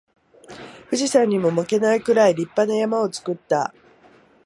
[0.85, 3.71] 富士山にも負けないくらい立派な山を作った